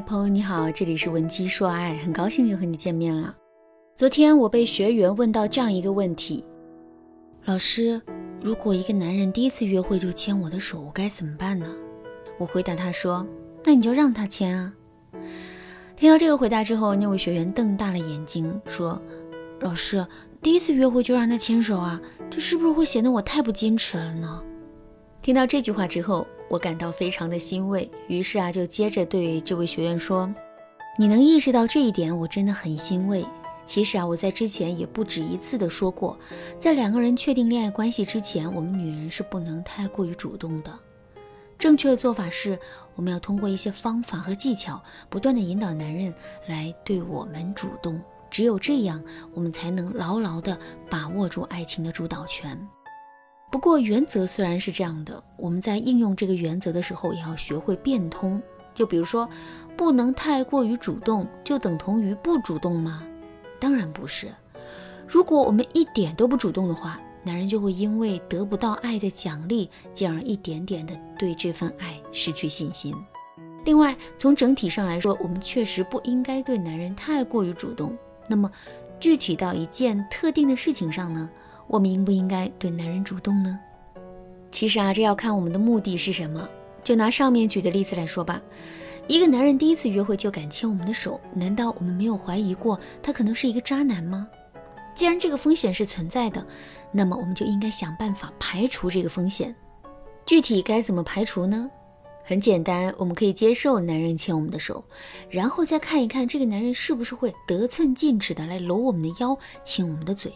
[0.00, 3.34] 朋友你好，这里是文姬说爱，很高兴又和你见面了。
[3.96, 6.44] 昨天我被学员问到这样一个问题：
[7.44, 8.00] 老师，
[8.40, 11.68] 如果一个男人第一次约会就牵我的手，我该怎么办呢？
[12.38, 13.26] 我回答他说：
[13.64, 14.72] 那你就让他牵啊。
[15.96, 19.00] 听到这个回答之后，那位学员瞪大了眼睛说：
[19.60, 20.06] 老师，
[20.40, 24.42] 第一次约会就让他牵手啊，这是不是会显得我太不矜持了呢？
[25.22, 26.26] 听到这句话之后。
[26.48, 30.32] 我感到非常的欣慰，于是啊，就接着对这位学员说
[30.98, 33.24] ：“你能意识到这一点，我真的很欣慰。
[33.66, 36.18] 其实啊，我在之前也不止一次的说过，
[36.58, 40.72] 在两个人确定恋爱关系之前，我们女人是不能太过于主动的。
[41.58, 42.58] 正确的做法是，
[42.94, 46.14] 我们要通过一些方法和技巧，不断的引导男人
[46.46, 48.00] 来对我们主动。
[48.30, 50.58] 只有这样，我们才能牢牢的
[50.88, 52.58] 把握住爱情的主导权。”
[53.50, 58.40] 不过原则虽然是这样的，我们在应用这个原则的时候，也要学会变通。
[58.74, 59.28] 就比如说，
[59.76, 63.02] 不能太过于主动，就等同于不主动吗？
[63.58, 64.28] 当然不是。
[65.06, 72.94] 如果我们一点都不主动的话，男人就会因为得不到爱的奖励，进而一点点的对这份爱失去信心。
[73.64, 77.96] 另外，从整体上来说，我们确实不应该对男人太过于主动。
[78.28, 78.50] 那么，
[79.00, 81.28] 具体到一件特定的事情上呢？
[81.68, 83.58] 我们应不应该对男人主动呢？
[84.50, 86.48] 其实啊，这要看我们的目的是什么。
[86.82, 88.40] 就拿上面举的例子来说吧，
[89.06, 94.26] 一个男人第一次约会就敢牵我们的手，难道我们没有怀疑过他可能是一个渣男吗？
[94.94, 96.44] 既然这个风险是存在的，
[96.90, 99.54] 那么我们就应该想办法排除这个风险。
[100.24, 101.70] 具体该怎么排除呢？
[102.24, 104.82] 很简单，我们可以接受男人牵我们的手，
[105.28, 110.32] 然后再看一看这个男人是不是会得寸进尺的来搂我们的腰、亲我们的嘴。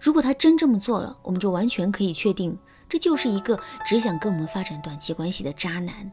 [0.00, 2.56] 如果他真这么做了，我们就完全可以确定，
[2.88, 6.10] 这就是一个只想跟我们发展短期关系的渣男。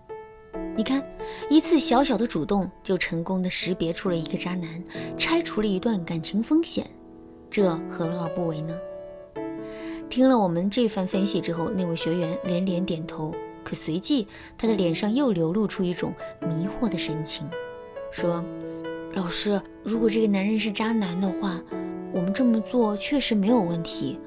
[0.75, 1.03] 你看，
[1.49, 4.83] 一次小小的主动，就成功的识别出了一个渣男，
[5.17, 6.89] 拆除了一段感情风险，
[7.49, 8.75] 这何乐而不为呢？
[10.09, 13.33] 听了我们这番分析之后，那位学员连连点头，
[13.63, 14.27] 可随即
[14.57, 17.47] 他的脸上又流露出一种迷惑的神情，
[18.11, 18.43] 说
[19.13, 21.61] ：“老师，如果这个男人是渣男的话。”
[22.13, 24.19] 我们这么做确实没有问题，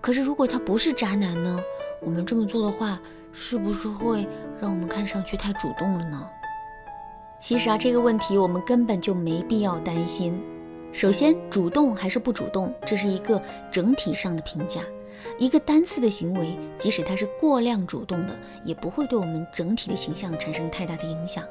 [0.00, 1.60] 可是如果他不是渣男呢？
[2.00, 2.98] 我们这么做的话，
[3.30, 4.26] 是不是会
[4.58, 6.26] 让我们看上去太主动了呢？
[7.38, 10.42] 其实啊，这个问题我们根本就没必要担心。
[10.92, 14.80] 首先，主动还是不主动，这是一个整体上的评价。
[15.38, 21.44] 一个单次的行为，即使它是过量主动的，也不会对我们整体的形象产生太大的影响。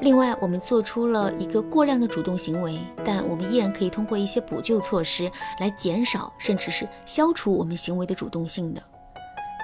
[0.00, 5.30] 另外，我们做出了一个过量的主动行为，但我们依然可以通过一些补救措施
[5.60, 8.82] 来减少，甚至是消除我们行为的主动性的。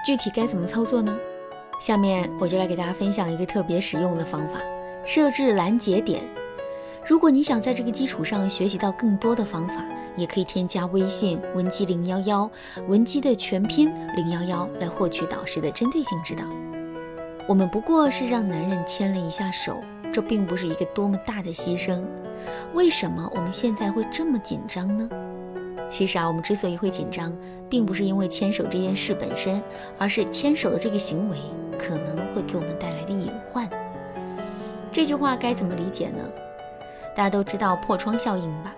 [0.05, 1.15] 具体该怎么操作呢？
[1.79, 4.61] 下面我就来给大家分享一个特别实用的方法：
[5.05, 6.23] 设置拦截点。
[7.05, 9.83] 如果你想在这个基础上学习到更多的方法，
[10.15, 12.49] 也可以添加微信文姬零幺幺，
[12.87, 16.43] 文姬的全拼零幺幺来获取导师的针对性指导。
[17.45, 19.83] 我们不过是让男人牵了一下手，
[20.13, 22.01] 这并不是一个多么大的牺牲。
[22.73, 25.09] 为什么我们现在会这么紧张呢？
[25.89, 27.35] 其实啊，我们之所以会紧张，
[27.69, 29.61] 并不是因为牵手这件事本身，
[29.97, 31.37] 而是牵手的这个行为
[31.77, 33.69] 可能会给我们带来的隐患。
[34.89, 36.23] 这句话该怎么理解呢？
[37.15, 38.75] 大家都知道破窗效应吧？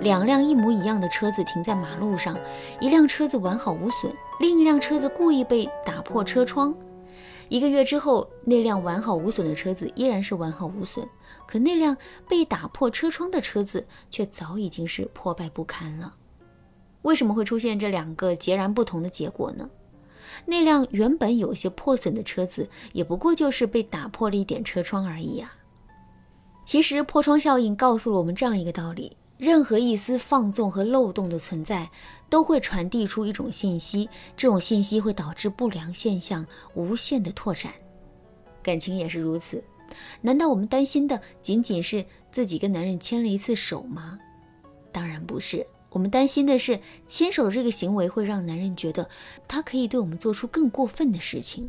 [0.00, 2.38] 两辆一模一样的车子停在马路上，
[2.80, 4.10] 一辆车子完好无损，
[4.40, 6.74] 另一辆车子故意被打破车窗。
[7.48, 11.06] 一个月之后，那辆完好无损的车子依然是完好无损，
[11.46, 11.94] 可那辆
[12.26, 16.14] 被打破车窗的车子却早已经是破败不堪了。
[17.02, 19.68] 为什么会出现这两个截然不同的结果呢？
[20.46, 25.52] 那辆原本有些破损的车子，也不过就是被打破了一点车窗而已呀。
[26.64, 29.16] 其实破窗效应告诉了我们这样一个道理。
[29.38, 31.90] 任何一丝放纵和漏洞的存在，
[32.30, 37.72] 都会传递出一种信息，这种信息会导致不良现象无限的拓展。
[38.62, 39.64] 感情也是如此，
[40.20, 44.16] 难道我们担心的仅仅是自己跟男人牵了一次手吗？
[44.92, 46.78] 当然不是，我们担心的是
[47.08, 49.08] 牵手这个行为会让男人觉得
[49.48, 51.68] 他可以对我们做出更过分的事情。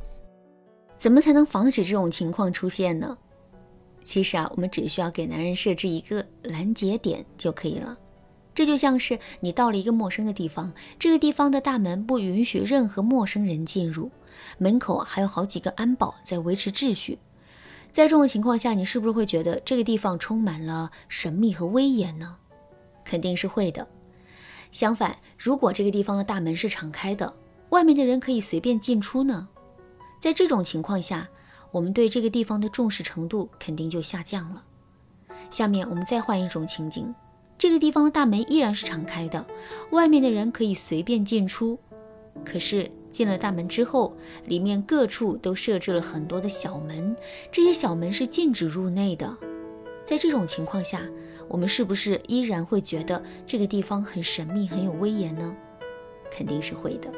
[0.96, 3.18] 怎么才能防止这种情况出现呢？
[4.04, 7.98] 其实啊，我们只需要给男人设置一个拦截点就可以了。
[8.56, 14.12] 这就像是你到了一个陌生的地方，这个地方的大门不允许任何陌生人进入，
[14.60, 17.18] 门口还有好几个安保在维持秩序。
[17.92, 22.38] 在这种情况下，你是不是会觉得这个地方充满了神秘和威严呢？
[23.04, 23.88] 肯定是会的。
[24.72, 27.34] 相反，如果这个地方的大门是敞开的，
[27.70, 29.48] 外面的人可以随便进出呢？
[30.20, 31.28] 在这种情况下，
[31.74, 34.64] 我们对这个地方的重视程度肯定就下降了。
[35.50, 37.14] 下面我们再换一种情景，
[37.58, 39.44] 这个地方的大门依然是敞开的，
[39.90, 41.80] 外面的人可以随便进出。
[42.46, 44.16] 可是进了大门之后，
[44.46, 47.16] 里面各处都设置了很多的小门，
[47.52, 49.36] 这些小门是禁止入内的。
[50.06, 51.02] 在这种情况下，
[51.48, 55.56] 我们是不是依然会觉得这个地方很神秘、很有威严呢？
[56.30, 57.12] 肯定是会的。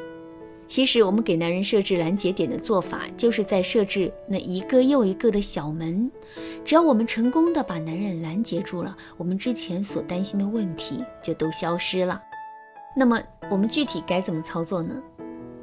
[0.68, 6.10] 其实，我们给男人设置拦截点的做法，就是在设置那一个又一个的小门。
[6.64, 12.20] 只要我们成功的把男人拦截住了，我们之前所担心的问题就都消失了。
[12.96, 15.00] 那么，我们具体该怎么操作呢？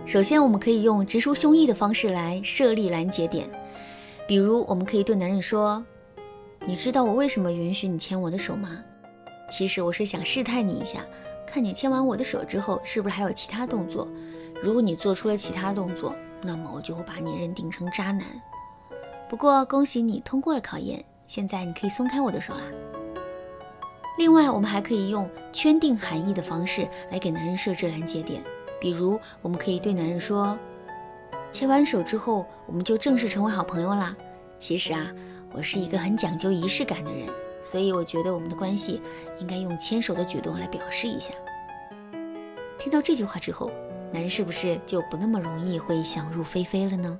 [0.05, 3.49] 首先，我们可以用直抒胸臆的方式来设立拦截点，
[4.25, 5.83] 比如，我们可以对男人说。
[6.65, 8.81] 你知道我为什么允许你牵我的手吗？
[9.51, 11.05] 其实我是想试探你一下，
[11.45, 14.07] 看你牵完我的手之后是不是还有其他动作。
[14.63, 18.25] 如果你做出了其他动作，那么我就会把你认定成渣男。
[19.29, 22.61] 不过恭喜你通过了考验，现在你可以松开我的手啦。
[24.17, 28.41] 另外，我们还可以用圈定含义的方式来给男人设置拦截点，
[28.79, 30.57] 比如我们可以对男人说
[31.51, 34.15] ：“牵完手之后，我们就正式成为好朋友啦。”
[34.57, 35.11] 其实啊。
[35.55, 37.29] 我是一个很讲究仪式感的人，
[37.61, 38.99] 所以我觉得我们的关系
[39.39, 41.31] 应该用牵手的举动来表示一下。
[42.79, 43.69] 听到这句话之后，
[44.13, 47.17] 男人是不是就不那么容易会想入非非了呢？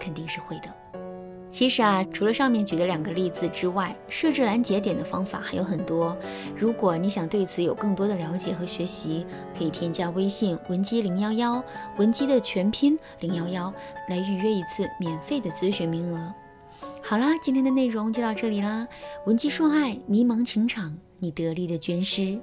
[0.00, 0.64] 肯定是会的。
[1.48, 6.16] 其实啊，除了上面举的两个例子之外，设置拦截点的方法还有很多。
[6.56, 9.26] 如果你想对此有更多的了解和学习，
[9.56, 11.62] 可以添加微信文姬零幺幺，
[11.96, 13.72] 文姬的全拼零幺幺，
[14.08, 16.32] 来预约一次免费的咨询名额。
[17.02, 18.86] 好啦，今天的内容就到这里啦。
[19.26, 22.40] 文姬说爱，迷茫情场，你得力的军师。